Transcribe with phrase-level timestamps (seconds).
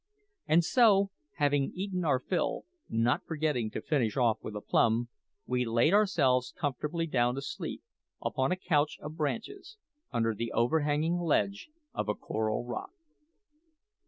[0.47, 5.09] And so, having eaten our fill, not forgetting to finish off with a plum,
[5.45, 7.83] we laid ourselves comfortably down to sleep,
[8.19, 9.77] upon a couch of branches,
[10.11, 12.93] under the overhanging ledge of a coral rock.